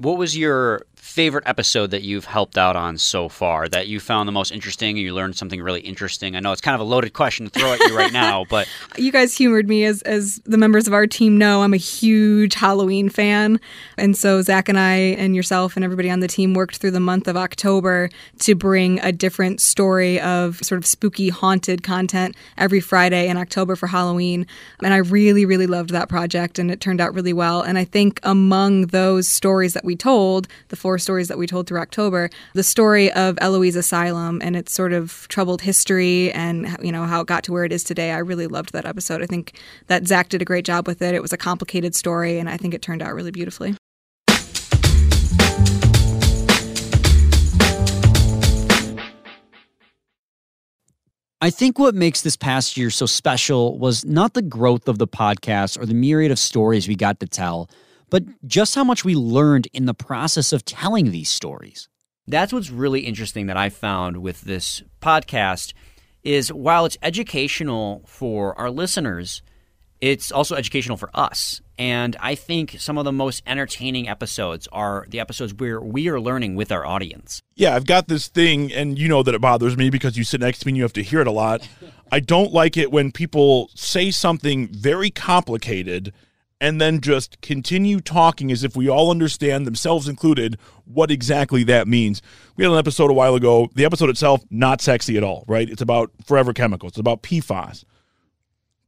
What 0.01 0.17
was 0.17 0.35
your 0.35 0.87
favorite 0.95 1.43
episode 1.45 1.91
that 1.91 2.03
you've 2.03 2.25
helped 2.25 2.57
out 2.57 2.77
on 2.77 2.97
so 2.97 3.29
far 3.29 3.69
that 3.69 3.89
you 3.89 3.99
found 3.99 4.29
the 4.29 4.33
most 4.33 4.53
interesting 4.53 4.91
and 4.91 4.99
you 4.99 5.13
learned 5.13 5.37
something 5.37 5.61
really 5.61 5.81
interesting? 5.81 6.37
I 6.37 6.41
know 6.41 6.53
it's 6.53 6.61
kind 6.61 6.75
of 6.75 6.81
a 6.81 6.85
loaded 6.85 7.13
question 7.13 7.47
to 7.47 7.51
throw 7.51 7.73
at 7.73 7.81
you 7.81 7.97
right 7.97 8.13
now, 8.13 8.47
but 8.49 8.69
you 8.97 9.11
guys 9.11 9.37
humored 9.37 9.69
me 9.69 9.85
as 9.85 10.01
as 10.03 10.41
the 10.45 10.57
members 10.57 10.87
of 10.87 10.95
our 10.95 11.07
team 11.07 11.37
know. 11.37 11.63
I'm 11.63 11.75
a 11.75 11.79
huge 11.79 12.55
Halloween 12.55 13.09
fan, 13.09 13.61
and 13.99 14.17
so 14.17 14.41
Zach 14.41 14.71
and 14.71 14.79
I 14.79 14.95
and 14.95 15.37
yourself 15.37 15.77
and 15.77 15.85
everybody 15.85 16.11
on 16.11 16.21
the 16.21 16.29
team 16.29 16.55
worked 16.55 16.77
through 16.77 16.93
the 16.93 17.01
month 17.01 17.29
of 17.29 17.37
October 17.37 18.09
to 18.39 18.55
bring 18.55 19.01
a 19.01 19.13
different 19.13 19.61
story 19.61 20.19
of 20.21 20.61
sort 20.63 20.79
of 20.79 20.87
spooky 20.87 21.29
haunted 21.29 21.83
content 21.83 22.37
every 22.57 22.81
Friday 22.81 23.29
in 23.29 23.37
October 23.37 23.77
for 23.77 23.89
Halloween, 23.89 24.47
and 24.83 24.95
I 24.95 24.99
really 24.99 25.45
really 25.45 25.67
loved 25.67 25.91
that 25.91 26.09
project 26.09 26.59
and 26.59 26.71
it 26.71 26.81
turned 26.81 27.01
out 27.01 27.13
really 27.13 27.35
well. 27.35 27.61
And 27.63 27.77
I 27.77 27.85
think 27.85 28.19
among 28.23 28.87
those 28.87 29.29
stories 29.29 29.75
that 29.75 29.85
we 29.85 29.90
told, 29.97 30.49
the 30.69 30.77
four 30.77 30.99
stories 30.99 31.29
that 31.29 31.39
we 31.39 31.47
told 31.47 31.67
through 31.67 31.81
October, 31.81 32.31
the 32.55 32.63
story 32.63 33.13
of 33.13 33.39
Eloise 33.41 33.77
Asylum 33.77 34.41
and 34.43 34.57
its 34.57 34.73
sort 34.73 34.93
of 34.93 35.27
troubled 35.29 35.63
history 35.63 36.33
and 36.33 36.77
you 36.83 36.93
know 36.93 37.05
how 37.05 37.21
it 37.21 37.27
got 37.27 37.45
to 37.45 37.53
where 37.53 37.65
it 37.65 37.73
is 37.73 37.85
today. 37.85 38.13
I 38.13 38.19
really 38.19 38.47
loved 38.47 38.73
that 38.73 38.87
episode. 38.87 39.23
I 39.23 39.27
think 39.27 39.59
that 39.87 40.07
Zach 40.07 40.29
did 40.29 40.43
a 40.43 40.45
great 40.45 40.65
job 40.65 40.87
with 40.87 41.03
it. 41.03 41.15
It 41.15 41.23
was 41.23 41.33
a 41.33 41.37
complicated 41.37 41.95
story, 41.95 42.39
and 42.39 42.49
I 42.49 42.57
think 42.57 42.75
it 42.75 42.83
turned 42.83 43.03
out 43.03 43.15
really 43.15 43.31
beautifully. 43.31 43.75
I 51.43 51.49
think 51.49 51.79
what 51.79 51.95
makes 51.95 52.21
this 52.21 52.37
past 52.37 52.77
year 52.77 52.91
so 52.91 53.07
special 53.07 53.79
was 53.79 54.05
not 54.05 54.35
the 54.35 54.43
growth 54.43 54.89
of 54.89 54.99
the 54.99 55.09
podcast 55.09 55.81
or 55.81 55.87
the 55.87 55.95
myriad 55.95 56.31
of 56.31 56.39
stories 56.39 56.87
we 56.87 56.95
got 56.95 57.19
to 57.21 57.27
tell 57.27 57.71
but 58.11 58.25
just 58.47 58.75
how 58.75 58.85
much 58.85 59.05
we 59.05 59.15
learned 59.15 59.69
in 59.73 59.87
the 59.87 59.95
process 59.95 60.53
of 60.53 60.65
telling 60.65 61.11
these 61.11 61.31
stories. 61.31 61.89
That's 62.27 62.53
what's 62.53 62.71
really 62.71 63.01
interesting 63.01 63.47
that 63.47 63.57
I 63.57 63.71
found 63.71 64.19
with 64.19 64.43
this 64.43 64.83
podcast 65.01 65.73
is 66.23 66.53
while 66.53 66.85
it's 66.85 66.99
educational 67.03 68.03
for 68.07 68.57
our 68.59 68.71
listeners, 68.71 69.43
it's 70.01 70.31
also 70.31 70.55
educational 70.55 70.97
for 70.97 71.11
us. 71.15 71.61
And 71.79 72.17
I 72.21 72.35
think 72.35 72.77
some 72.79 72.99
of 72.99 73.05
the 73.05 73.13
most 73.13 73.43
entertaining 73.47 74.09
episodes 74.09 74.69
are 74.71 75.07
the 75.09 75.19
episodes 75.19 75.55
where 75.55 75.81
we 75.81 76.09
are 76.09 76.21
learning 76.21 76.55
with 76.55 76.71
our 76.71 76.85
audience. 76.85 77.43
Yeah, 77.55 77.75
I've 77.75 77.87
got 77.87 78.09
this 78.09 78.29
thing, 78.29 78.73
and 78.73 78.99
you 78.99 79.09
know 79.09 79.23
that 79.23 79.35
it 79.35 79.41
bothers 79.41 79.77
me 79.77 79.89
because 79.89 80.17
you 80.17 80.25
sit 80.25 80.41
next 80.41 80.61
to 80.61 80.67
me 80.67 80.71
and 80.71 80.77
you 80.77 80.83
have 80.83 80.93
to 80.95 81.03
hear 81.03 81.21
it 81.21 81.27
a 81.27 81.33
lot. 81.33 81.67
I 82.13 82.21
don't 82.21 82.53
like 82.53 82.77
it 82.77 82.93
when 82.93 83.13
people 83.13 83.71
say 83.75 84.11
something 84.11 84.69
very 84.69 85.11
complicated 85.11 86.13
and 86.61 86.81
then 86.81 87.01
just 87.01 87.41
continue 87.41 88.01
talking 88.01 88.53
as 88.53 88.63
if 88.63 88.77
we 88.77 88.89
all 88.89 89.11
understand, 89.11 89.67
themselves 89.67 90.09
included, 90.09 90.59
what 90.85 91.11
exactly 91.11 91.65
that 91.65 91.89
means. 91.89 92.21
We 92.57 92.65
had 92.65 92.73
an 92.73 92.79
episode 92.79 93.11
a 93.11 93.15
while 93.15 93.35
ago. 93.35 93.71
The 93.75 93.85
episode 93.85 94.11
itself, 94.11 94.43
not 94.51 94.81
sexy 94.81 95.17
at 95.17 95.25
all, 95.25 95.45
right? 95.49 95.69
It's 95.69 95.83
about 95.83 96.11
forever 96.25 96.53
chemicals, 96.53 96.93
it's 96.93 96.99
about 96.99 97.23
PFAS. 97.23 97.85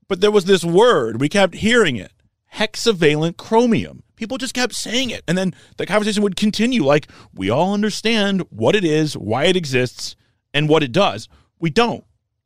But 0.09 0.21
there 0.21 0.31
was 0.31 0.45
this 0.45 0.64
word, 0.64 1.21
we 1.21 1.29
kept 1.29 1.55
hearing 1.55 1.97
it 1.97 2.12
hexavalent 2.55 3.37
chromium. 3.37 4.02
People 4.17 4.38
just 4.38 4.55
kept 4.55 4.75
saying 4.75 5.11
it. 5.11 5.23
And 5.26 5.37
then 5.37 5.55
the 5.79 5.87
conversation 5.87 6.23
would 6.23 6.37
continue 6.37 6.85
like, 6.85 7.09
we 7.35 7.50
all 7.50 7.73
understand 7.73 8.43
what 8.50 8.76
it 8.76 8.85
is, 8.85 9.17
why 9.17 9.45
it 9.45 9.57
exists, 9.57 10.17
and 10.52 10.69
what 10.69 10.83
it 10.83 10.93
does. 10.93 11.29
We 11.59 11.71
don't. 11.71 12.05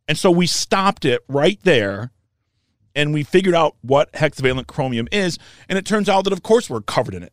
And 0.09 0.17
so 0.17 0.31
we 0.31 0.47
stopped 0.47 1.05
it 1.05 1.23
right 1.29 1.59
there 1.65 2.13
and 2.97 3.15
we 3.15 3.23
figured 3.23 3.55
out 3.55 3.77
what 3.83 4.11
hexavalent 4.13 4.67
chromium 4.67 5.07
is. 5.13 5.39
And 5.69 5.79
it 5.79 5.87
turns 5.87 6.09
out 6.09 6.25
that, 6.25 6.33
of 6.33 6.43
course, 6.43 6.69
we're 6.69 6.81
covered 6.81 7.15
in 7.15 7.23
it. 7.23 7.33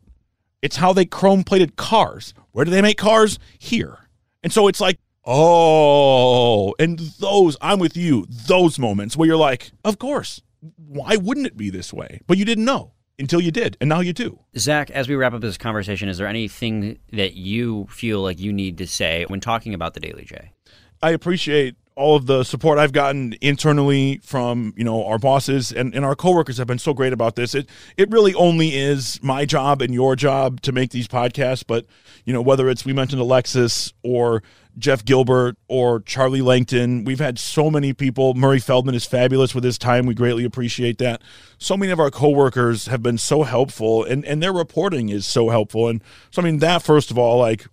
It's 0.61 0.75
how 0.75 0.93
they 0.93 1.05
chrome 1.05 1.43
plated 1.43 1.75
cars. 1.75 2.33
Where 2.51 2.65
do 2.65 2.71
they 2.71 2.81
make 2.81 2.97
cars? 2.97 3.39
Here. 3.57 3.97
And 4.43 4.53
so 4.53 4.67
it's 4.67 4.81
like, 4.81 4.99
oh, 5.25 6.75
and 6.77 6.99
those, 6.99 7.57
I'm 7.61 7.79
with 7.79 7.97
you, 7.97 8.27
those 8.29 8.77
moments 8.77 9.17
where 9.17 9.27
you're 9.27 9.37
like, 9.37 9.71
of 9.83 9.97
course, 9.97 10.41
why 10.75 11.15
wouldn't 11.15 11.47
it 11.47 11.57
be 11.57 11.69
this 11.69 11.93
way? 11.93 12.19
But 12.27 12.37
you 12.37 12.45
didn't 12.45 12.65
know 12.65 12.93
until 13.19 13.41
you 13.41 13.51
did, 13.51 13.77
and 13.79 13.87
now 13.89 13.99
you 13.99 14.11
do. 14.11 14.39
Zach, 14.57 14.89
as 14.91 15.07
we 15.07 15.15
wrap 15.15 15.33
up 15.33 15.41
this 15.41 15.57
conversation, 15.57 16.09
is 16.09 16.17
there 16.17 16.27
anything 16.27 16.99
that 17.11 17.35
you 17.35 17.87
feel 17.89 18.21
like 18.21 18.39
you 18.39 18.51
need 18.51 18.77
to 18.79 18.87
say 18.87 19.25
when 19.27 19.39
talking 19.39 19.73
about 19.73 19.93
the 19.93 19.99
Daily 19.99 20.25
J? 20.25 20.51
I 21.01 21.11
appreciate 21.11 21.75
all 21.95 22.15
of 22.15 22.25
the 22.25 22.43
support 22.43 22.79
I've 22.79 22.91
gotten 22.91 23.35
internally 23.41 24.19
from 24.23 24.73
you 24.75 24.83
know 24.83 25.05
our 25.05 25.19
bosses 25.19 25.71
and, 25.71 25.93
and 25.93 26.03
our 26.03 26.15
coworkers 26.15 26.57
have 26.57 26.67
been 26.67 26.79
so 26.79 26.93
great 26.93 27.13
about 27.13 27.35
this. 27.35 27.55
It 27.55 27.69
it 27.97 28.09
really 28.11 28.33
only 28.33 28.75
is 28.75 29.21
my 29.21 29.45
job 29.45 29.81
and 29.81 29.93
your 29.93 30.15
job 30.15 30.61
to 30.61 30.71
make 30.71 30.91
these 30.91 31.07
podcasts, 31.07 31.63
but 31.65 31.85
you 32.25 32.33
know 32.33 32.41
whether 32.41 32.69
it's 32.69 32.85
we 32.85 32.93
mentioned 32.93 33.21
Alexis 33.21 33.93
or 34.03 34.43
Jeff 34.77 35.05
Gilbert 35.05 35.55
or 35.67 35.99
Charlie 36.01 36.41
Langton, 36.41 37.03
we've 37.03 37.19
had 37.19 37.37
so 37.37 37.69
many 37.69 37.93
people. 37.93 38.33
Murray 38.33 38.59
Feldman 38.59 38.95
is 38.95 39.05
fabulous 39.05 39.53
with 39.53 39.63
his 39.63 39.77
time. 39.77 40.05
We 40.05 40.15
greatly 40.15 40.45
appreciate 40.45 40.97
that. 40.97 41.21
So 41.57 41.77
many 41.77 41.91
of 41.91 41.99
our 41.99 42.09
coworkers 42.09 42.87
have 42.87 43.03
been 43.03 43.17
so 43.17 43.43
helpful, 43.43 44.03
and 44.03 44.25
and 44.25 44.41
their 44.41 44.53
reporting 44.53 45.09
is 45.09 45.27
so 45.27 45.49
helpful. 45.49 45.87
And 45.87 46.03
so 46.31 46.41
I 46.41 46.45
mean 46.45 46.59
that 46.59 46.81
first 46.81 47.11
of 47.11 47.17
all, 47.17 47.37
like 47.37 47.67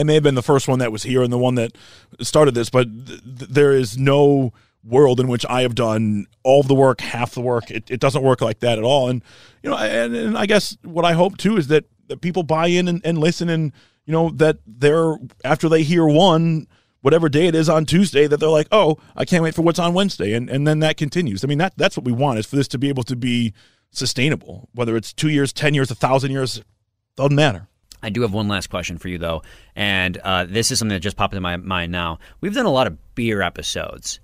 I 0.00 0.02
may 0.02 0.14
have 0.14 0.22
been 0.22 0.34
the 0.34 0.42
first 0.42 0.68
one 0.68 0.78
that 0.78 0.92
was 0.92 1.02
here 1.02 1.22
and 1.22 1.32
the 1.32 1.38
one 1.38 1.54
that 1.56 1.76
started 2.20 2.54
this, 2.54 2.70
but 2.70 2.88
th- 3.06 3.20
there 3.24 3.72
is 3.72 3.98
no 3.98 4.52
world 4.84 5.20
in 5.20 5.28
which 5.28 5.46
I 5.48 5.62
have 5.62 5.74
done 5.74 6.26
all 6.42 6.62
the 6.62 6.74
work, 6.74 7.00
half 7.00 7.32
the 7.32 7.40
work. 7.40 7.70
It, 7.70 7.90
it 7.90 8.00
doesn't 8.00 8.22
work 8.22 8.40
like 8.40 8.60
that 8.60 8.78
at 8.78 8.84
all. 8.84 9.08
And 9.08 9.22
you 9.62 9.70
know, 9.70 9.76
and, 9.76 10.14
and 10.14 10.38
I 10.38 10.46
guess 10.46 10.76
what 10.82 11.04
I 11.04 11.12
hope 11.12 11.36
too 11.36 11.56
is 11.56 11.68
that, 11.68 11.84
that 12.08 12.20
people 12.20 12.42
buy 12.42 12.66
in 12.66 12.88
and, 12.88 13.00
and 13.04 13.18
listen, 13.18 13.48
and 13.48 13.72
you 14.06 14.12
know 14.12 14.30
that 14.30 14.58
they're 14.66 15.16
after 15.44 15.68
they 15.68 15.82
hear 15.82 16.06
one 16.06 16.66
whatever 17.02 17.28
day 17.28 17.46
it 17.46 17.54
is 17.54 17.68
on 17.68 17.84
Tuesday 17.84 18.26
that 18.26 18.38
they're 18.38 18.48
like, 18.48 18.68
oh, 18.72 18.96
I 19.16 19.24
can't 19.24 19.42
wait 19.42 19.54
for 19.54 19.62
what's 19.62 19.78
on 19.78 19.94
Wednesday, 19.94 20.32
and 20.32 20.48
and 20.50 20.66
then 20.66 20.80
that 20.80 20.96
continues. 20.96 21.44
I 21.44 21.46
mean, 21.46 21.58
that 21.58 21.74
that's 21.76 21.96
what 21.96 22.04
we 22.04 22.12
want 22.12 22.38
is 22.38 22.46
for 22.46 22.56
this 22.56 22.68
to 22.68 22.78
be 22.78 22.88
able 22.88 23.04
to 23.04 23.16
be 23.16 23.52
sustainable, 23.90 24.68
whether 24.72 24.96
it's 24.96 25.12
two 25.12 25.28
years, 25.28 25.52
ten 25.52 25.74
years, 25.74 25.90
a 25.90 25.94
thousand 25.94 26.32
years, 26.32 26.62
doesn't 27.16 27.36
matter. 27.36 27.68
I 28.02 28.10
do 28.10 28.22
have 28.22 28.32
one 28.32 28.48
last 28.48 28.68
question 28.68 28.98
for 28.98 29.08
you, 29.08 29.18
though, 29.18 29.42
and 29.76 30.18
uh, 30.18 30.44
this 30.44 30.70
is 30.70 30.78
something 30.78 30.94
that 30.94 31.00
just 31.00 31.16
popped 31.16 31.34
into 31.34 31.40
my 31.40 31.56
mind 31.56 31.92
now. 31.92 32.18
We've 32.40 32.54
done 32.54 32.66
a 32.66 32.72
lot 32.72 32.86
of 32.86 33.14
beer 33.14 33.42
episodes. 33.42 34.18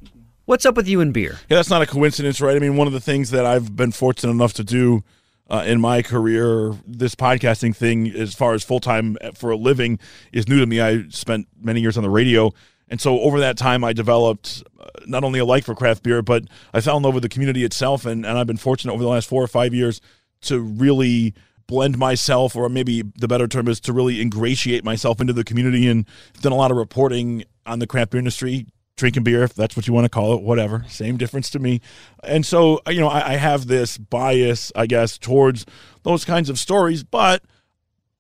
What's 0.47 0.64
up 0.66 0.76
with 0.76 0.88
you 0.88 1.00
and 1.00 1.12
beer? 1.12 1.38
Yeah, 1.49 1.56
that's 1.56 1.70
not 1.70 1.82
a 1.82 1.87
coincidence, 1.87 2.40
right? 2.40 2.56
I 2.56 2.58
mean, 2.58 2.76
one 2.76 2.87
of 2.87 2.92
the 2.92 3.00
things 3.00 3.30
that 3.30 3.44
I've 3.44 3.76
been 3.76 3.92
fortunate 3.92 4.32
enough 4.32 4.54
to 4.54 4.64
do 4.64 5.04
uh, 5.50 5.64
in 5.66 5.80
my 5.80 6.02
career, 6.02 6.75
this 6.87 7.14
podcasting 7.14 7.76
thing, 7.76 8.08
as 8.08 8.35
far 8.35 8.54
as 8.54 8.64
full 8.64 8.80
time 8.80 9.16
for 9.35 9.50
a 9.50 9.56
living, 9.56 9.99
is 10.32 10.49
new 10.49 10.58
to 10.58 10.66
me. 10.66 10.80
I 10.80 11.04
spent 11.08 11.49
many 11.61 11.80
years 11.80 11.97
on 11.97 12.02
the 12.02 12.11
radio. 12.11 12.52
And 12.88 13.00
so 13.00 13.20
over 13.20 13.40
that 13.40 13.58
time, 13.58 13.85
I 13.85 13.92
developed 13.92 14.62
uh, 14.80 14.87
not 15.06 15.23
only 15.23 15.38
a 15.38 15.44
like 15.44 15.64
for 15.64 15.75
craft 15.75 16.02
beer, 16.02 16.23
but 16.23 16.44
I 16.73 16.80
fell 16.80 16.97
in 16.97 17.02
love 17.02 17.14
with 17.14 17.23
the 17.23 17.28
community 17.28 17.64
itself. 17.64 18.06
And, 18.06 18.25
and 18.25 18.38
I've 18.38 18.47
been 18.47 18.56
fortunate 18.56 18.92
over 18.92 19.02
the 19.02 19.08
last 19.08 19.28
four 19.28 19.42
or 19.42 19.49
five 19.49 19.75
years 19.75 20.00
to 20.42 20.61
really 20.61 21.35
blend 21.69 21.97
myself, 21.97 22.57
or 22.57 22.69
maybe 22.69 23.03
the 23.17 23.29
better 23.29 23.47
term 23.47 23.69
is 23.69 23.79
to 23.79 23.93
really 23.93 24.21
ingratiate 24.21 24.85
myself 24.85 25.21
into 25.21 25.33
the 25.33 25.45
community 25.45 25.87
and 25.87 26.07
done 26.41 26.51
a 26.51 26.57
lot 26.57 26.73
of 26.73 26.77
reporting 26.77 27.45
on 27.65 27.79
the 27.79 27.87
craft 27.87 28.11
beer 28.11 28.19
industry, 28.19 28.67
drinking 28.97 29.23
beer, 29.23 29.45
if 29.45 29.55
that's 29.55 29.77
what 29.77 29.87
you 29.87 29.93
want 29.93 30.07
to 30.07 30.09
call 30.09 30.35
it, 30.35 30.43
whatever, 30.43 30.85
same 30.89 31.17
difference 31.17 31.51
to 31.51 31.59
me. 31.59 31.81
And 32.25 32.45
so, 32.45 32.81
uh, 32.87 32.91
you 32.91 33.01
know, 33.01 33.09
I, 33.09 33.35
I 33.35 33.37
have 33.37 33.67
this 33.67 33.99
bias, 33.99 34.73
I 34.75 34.87
guess, 34.87 35.19
towards 35.19 35.67
those 36.03 36.25
kinds 36.25 36.51
of 36.51 36.59
stories, 36.59 37.05
but 37.05 37.45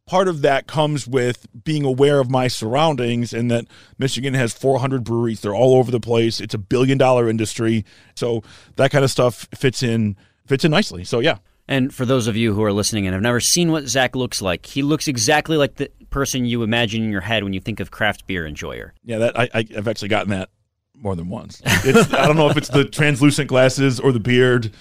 part 0.06 0.28
of 0.28 0.42
that 0.42 0.66
comes 0.66 1.06
with 1.06 1.46
being 1.64 1.84
aware 1.84 2.20
of 2.20 2.30
my 2.30 2.48
surroundings 2.48 3.32
and 3.32 3.50
that 3.50 3.66
Michigan 3.98 4.34
has 4.34 4.52
400 4.52 5.04
breweries. 5.04 5.40
They're 5.40 5.54
all 5.54 5.76
over 5.76 5.90
the 5.90 6.00
place. 6.00 6.40
It's 6.40 6.54
a 6.54 6.58
billion 6.58 6.98
dollar 6.98 7.28
industry. 7.28 7.84
So 8.14 8.42
that 8.76 8.90
kind 8.90 9.04
of 9.04 9.10
stuff 9.10 9.48
fits 9.54 9.82
in 9.82 10.16
fits 10.46 10.64
in 10.64 10.70
nicely. 10.70 11.04
So 11.04 11.20
yeah. 11.20 11.38
And 11.68 11.94
for 11.94 12.06
those 12.06 12.26
of 12.26 12.36
you 12.36 12.54
who 12.54 12.62
are 12.64 12.72
listening 12.72 13.06
and 13.06 13.12
have 13.12 13.22
never 13.22 13.40
seen 13.40 13.70
what 13.70 13.86
Zach 13.88 14.16
looks 14.16 14.40
like, 14.40 14.64
he 14.64 14.82
looks 14.82 15.06
exactly 15.06 15.56
like 15.58 15.74
the 15.76 15.90
person 16.10 16.46
you 16.46 16.62
imagine 16.62 17.02
in 17.04 17.10
your 17.10 17.20
head 17.20 17.44
when 17.44 17.52
you 17.52 17.60
think 17.60 17.78
of 17.80 17.90
craft 17.90 18.26
beer 18.26 18.46
enjoyer. 18.46 18.94
Yeah, 19.04 19.18
that 19.18 19.38
I, 19.38 19.48
I've 19.54 19.86
actually 19.86 20.08
gotten 20.08 20.30
that 20.30 20.48
more 20.96 21.14
than 21.14 21.28
once. 21.28 21.60
It's, 21.64 22.12
I 22.14 22.26
don't 22.26 22.36
know 22.36 22.48
if 22.48 22.56
it's 22.56 22.68
the 22.70 22.84
translucent 22.90 23.48
glasses 23.48 24.00
or 24.00 24.12
the 24.12 24.20
beard. 24.20 24.72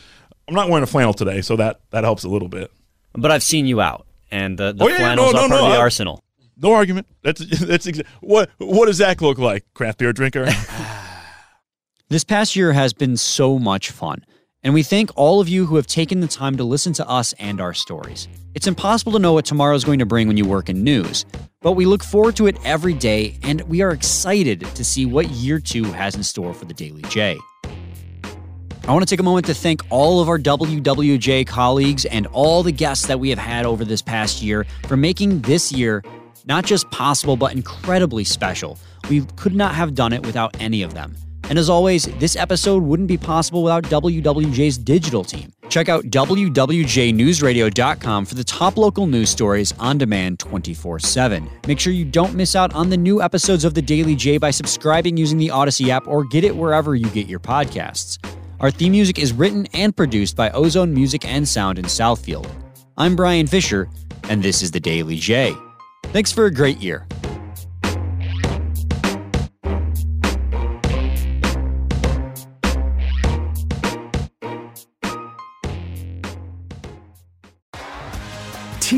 I'm 0.47 0.55
not 0.55 0.69
wearing 0.69 0.83
a 0.83 0.87
flannel 0.87 1.13
today, 1.13 1.41
so 1.41 1.57
that 1.57 1.81
that 1.91 2.05
helps 2.05 2.23
a 2.23 2.29
little 2.29 2.47
bit. 2.47 2.71
But 3.13 3.31
I've 3.31 3.43
seen 3.43 3.65
you 3.67 3.81
out, 3.81 4.07
and 4.31 4.57
the, 4.57 4.71
the 4.71 4.85
Oh, 4.85 4.87
yeah, 4.87 4.97
flannels 4.99 5.33
no, 5.33 5.39
are 5.39 5.49
no, 5.49 5.49
part 5.49 5.61
of 5.65 5.71
the 5.71 5.75
I- 5.77 5.79
arsenal. 5.81 6.23
No 6.59 6.71
argument. 6.73 7.05
That's 7.21 7.41
that's 7.59 7.85
exa- 7.85 8.05
what 8.21 8.49
what 8.59 8.85
does 8.85 8.95
Zach 8.95 9.21
look 9.21 9.37
like? 9.39 9.65
Craft 9.73 9.97
beer 9.99 10.13
drinker. 10.13 10.47
This 12.09 12.23
past 12.23 12.55
year 12.55 12.71
has 12.71 12.93
been 12.93 13.17
so 13.17 13.59
much 13.59 13.91
fun, 13.91 14.23
and 14.67 14.73
we 14.73 14.83
thank 14.83 15.09
all 15.15 15.39
of 15.39 15.47
you 15.47 15.65
who 15.65 15.77
have 15.77 15.87
taken 15.87 16.19
the 16.19 16.27
time 16.27 16.57
to 16.57 16.63
listen 16.65 16.91
to 16.91 17.07
us 17.07 17.31
and 17.39 17.61
our 17.61 17.73
stories. 17.73 18.27
It's 18.53 18.67
impossible 18.67 19.13
to 19.13 19.19
know 19.19 19.31
what 19.31 19.45
tomorrow 19.45 19.73
is 19.73 19.85
going 19.85 19.99
to 19.99 20.05
bring 20.05 20.27
when 20.27 20.35
you 20.35 20.43
work 20.43 20.67
in 20.67 20.83
news, 20.83 21.25
but 21.61 21.71
we 21.71 21.85
look 21.85 22.03
forward 22.03 22.35
to 22.35 22.47
it 22.47 22.57
every 22.65 22.93
day, 22.93 23.39
and 23.43 23.61
we 23.61 23.81
are 23.81 23.91
excited 23.91 24.59
to 24.75 24.83
see 24.83 25.05
what 25.05 25.29
year 25.29 25.61
two 25.61 25.85
has 25.85 26.15
in 26.15 26.23
store 26.23 26.53
for 26.53 26.65
the 26.65 26.73
Daily 26.73 27.01
J. 27.03 27.37
I 27.63 28.91
want 28.91 29.07
to 29.07 29.09
take 29.09 29.21
a 29.21 29.23
moment 29.23 29.45
to 29.45 29.53
thank 29.53 29.83
all 29.89 30.19
of 30.19 30.27
our 30.27 30.37
WWJ 30.37 31.47
colleagues 31.47 32.03
and 32.03 32.27
all 32.27 32.61
the 32.61 32.73
guests 32.73 33.07
that 33.07 33.21
we 33.21 33.29
have 33.29 33.39
had 33.39 33.65
over 33.65 33.85
this 33.85 34.01
past 34.01 34.41
year 34.41 34.65
for 34.85 34.97
making 34.97 35.43
this 35.43 35.71
year 35.71 36.03
not 36.43 36.65
just 36.65 36.91
possible, 36.91 37.37
but 37.37 37.53
incredibly 37.53 38.25
special. 38.25 38.77
We 39.09 39.21
could 39.37 39.55
not 39.55 39.75
have 39.75 39.95
done 39.95 40.11
it 40.11 40.25
without 40.25 40.57
any 40.59 40.81
of 40.81 40.93
them. 40.93 41.15
And 41.49 41.57
as 41.57 41.69
always, 41.69 42.05
this 42.19 42.35
episode 42.35 42.83
wouldn't 42.83 43.07
be 43.07 43.17
possible 43.17 43.63
without 43.63 43.85
WWJ's 43.85 44.77
digital 44.77 45.23
team. 45.23 45.53
Check 45.69 45.87
out 45.89 46.05
WWJNewsRadio.com 46.05 48.25
for 48.25 48.35
the 48.35 48.43
top 48.43 48.77
local 48.77 49.07
news 49.07 49.29
stories 49.29 49.73
on 49.79 49.97
demand 49.97 50.39
24 50.39 50.99
7. 50.99 51.49
Make 51.67 51.79
sure 51.79 51.93
you 51.93 52.05
don't 52.05 52.35
miss 52.35 52.55
out 52.55 52.73
on 52.73 52.89
the 52.89 52.97
new 52.97 53.21
episodes 53.21 53.65
of 53.65 53.73
The 53.73 53.81
Daily 53.81 54.15
J 54.15 54.37
by 54.37 54.51
subscribing 54.51 55.17
using 55.17 55.37
the 55.37 55.49
Audacy 55.49 55.89
app 55.89 56.07
or 56.07 56.23
get 56.25 56.43
it 56.43 56.55
wherever 56.55 56.95
you 56.95 57.09
get 57.11 57.27
your 57.27 57.39
podcasts. 57.39 58.17
Our 58.59 58.71
theme 58.71 58.93
music 58.93 59.19
is 59.19 59.33
written 59.33 59.67
and 59.73 59.95
produced 59.95 60.35
by 60.35 60.49
Ozone 60.49 60.91
Music 60.93 61.25
and 61.25 61.47
Sound 61.47 61.77
in 61.77 61.85
Southfield. 61.85 62.49
I'm 62.97 63.15
Brian 63.15 63.45
Fisher, 63.45 63.87
and 64.29 64.41
this 64.41 64.63
is 64.63 64.71
The 64.71 64.79
Daily 64.79 65.17
J. 65.17 65.55
Thanks 66.05 66.31
for 66.31 66.45
a 66.45 66.51
great 66.51 66.79
year. 66.79 67.05